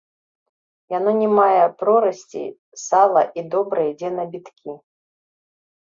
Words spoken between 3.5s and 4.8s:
добра ідзе на біткі.